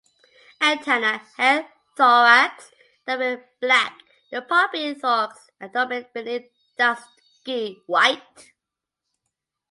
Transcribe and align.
Antennae, 0.59 1.21
head, 1.37 1.67
thorax 1.95 2.71
and 3.05 3.21
abdomen 3.21 3.43
black; 3.59 3.99
the 4.31 4.41
palpi, 4.41 4.99
thorax 4.99 5.51
and 5.59 5.69
abdomen 5.75 6.07
beneath 6.11 6.49
dusky 6.75 7.83
white. 7.85 8.53